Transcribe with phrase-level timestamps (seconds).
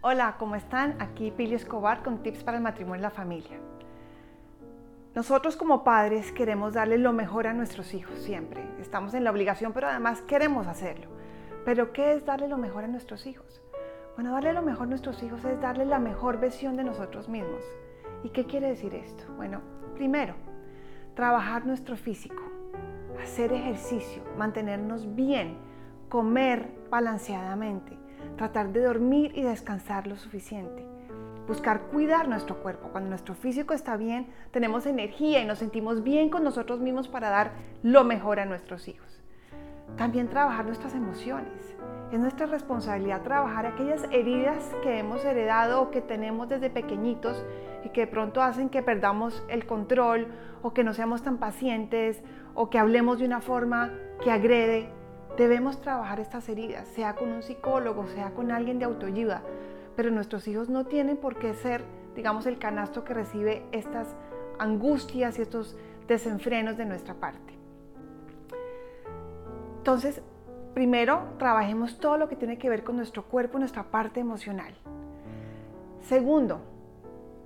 [0.00, 0.94] Hola, ¿cómo están?
[1.00, 3.58] Aquí Pili Escobar con tips para el matrimonio y la familia.
[5.16, 8.64] Nosotros como padres queremos darle lo mejor a nuestros hijos siempre.
[8.80, 11.08] Estamos en la obligación, pero además queremos hacerlo.
[11.64, 13.60] Pero ¿qué es darle lo mejor a nuestros hijos?
[14.14, 17.64] Bueno, darle lo mejor a nuestros hijos es darle la mejor versión de nosotros mismos.
[18.22, 19.24] ¿Y qué quiere decir esto?
[19.36, 19.62] Bueno,
[19.96, 20.34] primero,
[21.16, 22.44] trabajar nuestro físico,
[23.20, 25.58] hacer ejercicio, mantenernos bien,
[26.08, 27.98] comer balanceadamente,
[28.38, 30.86] tratar de dormir y descansar lo suficiente.
[31.46, 32.88] Buscar cuidar nuestro cuerpo.
[32.90, 37.28] Cuando nuestro físico está bien, tenemos energía y nos sentimos bien con nosotros mismos para
[37.28, 37.52] dar
[37.82, 39.22] lo mejor a nuestros hijos.
[39.96, 41.76] También trabajar nuestras emociones.
[42.12, 47.44] Es nuestra responsabilidad trabajar aquellas heridas que hemos heredado o que tenemos desde pequeñitos
[47.84, 50.28] y que de pronto hacen que perdamos el control
[50.62, 52.22] o que no seamos tan pacientes
[52.54, 53.92] o que hablemos de una forma
[54.22, 54.97] que agrede
[55.38, 59.42] Debemos trabajar estas heridas, sea con un psicólogo, sea con alguien de autoayuda,
[59.94, 61.84] pero nuestros hijos no tienen por qué ser,
[62.16, 64.16] digamos, el canasto que recibe estas
[64.58, 65.76] angustias y estos
[66.08, 67.54] desenfrenos de nuestra parte.
[69.76, 70.22] Entonces,
[70.74, 74.74] primero, trabajemos todo lo que tiene que ver con nuestro cuerpo, nuestra parte emocional.
[76.00, 76.62] Segundo,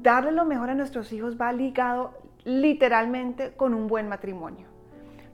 [0.00, 2.12] darle lo mejor a nuestros hijos va ligado
[2.44, 4.69] literalmente con un buen matrimonio.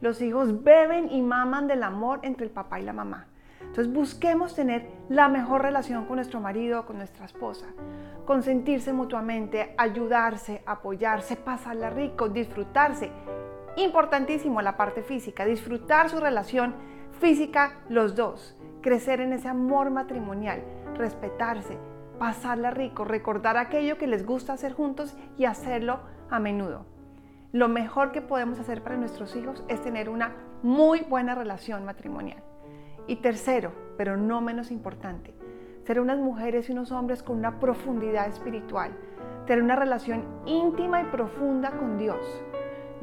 [0.01, 3.29] Los hijos beben y maman del amor entre el papá y la mamá.
[3.61, 7.67] Entonces busquemos tener la mejor relación con nuestro marido con nuestra esposa,
[8.27, 13.11] consentirse mutuamente, ayudarse, apoyarse, pasarla rico, disfrutarse.
[13.77, 16.75] Importantísimo la parte física, disfrutar su relación
[17.21, 20.63] física los dos, crecer en ese amor matrimonial,
[20.95, 21.79] respetarse,
[22.19, 26.96] pasarla rico, recordar aquello que les gusta hacer juntos y hacerlo a menudo
[27.57, 32.43] lo mejor que podemos hacer para nuestros hijos es tener una muy buena relación matrimonial.
[33.07, 35.35] Y tercero, pero no menos importante,
[35.85, 38.93] ser unas mujeres y unos hombres con una profundidad espiritual,
[39.47, 42.45] tener una relación íntima y profunda con Dios.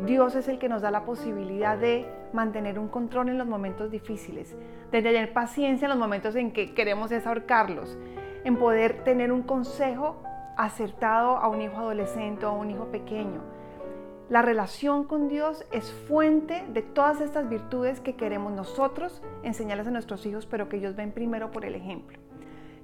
[0.06, 3.90] Dios es el que nos da la posibilidad de mantener un control en los momentos
[3.90, 4.56] difíciles,
[4.92, 7.98] de tener paciencia en los momentos en que queremos ahorcarlos,
[8.44, 10.22] en poder tener un consejo
[10.58, 13.42] acertado a un hijo adolescente o a un hijo pequeño,
[14.30, 19.92] la relación con Dios es fuente de todas estas virtudes que queremos nosotros enseñarles a
[19.92, 22.18] nuestros hijos, pero que ellos ven primero por el ejemplo.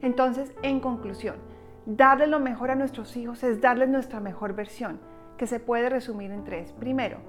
[0.02, 1.38] Entonces, en conclusión,
[1.86, 5.00] darle lo mejor a nuestros hijos es darles nuestra mejor versión,
[5.38, 6.74] que se puede resumir en tres.
[6.74, 7.20] Primero,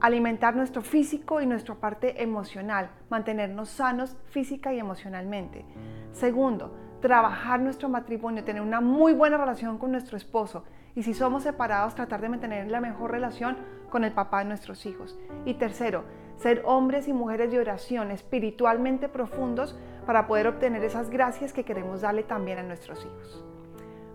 [0.00, 5.64] alimentar nuestro físico y nuestra parte emocional, mantenernos sanos física y emocionalmente.
[6.12, 10.64] Segundo, trabajar nuestro matrimonio, tener una muy buena relación con nuestro esposo,
[10.94, 13.56] y si somos separados, tratar de mantener la mejor relación
[13.90, 15.18] con el papá de nuestros hijos.
[15.44, 16.04] Y tercero,
[16.36, 22.00] ser hombres y mujeres de oración espiritualmente profundos para poder obtener esas gracias que queremos
[22.00, 23.44] darle también a nuestros hijos.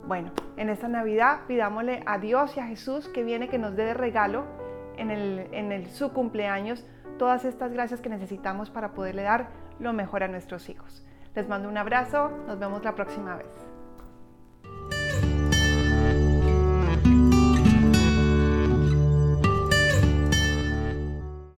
[0.07, 3.85] Bueno, en esta Navidad pidámosle a Dios y a Jesús que viene que nos dé
[3.85, 4.43] de regalo
[4.97, 6.85] en, el, en su cumpleaños
[7.17, 9.49] todas estas gracias que necesitamos para poderle dar
[9.79, 11.05] lo mejor a nuestros hijos.
[11.33, 13.74] Les mando un abrazo, nos vemos la próxima vez.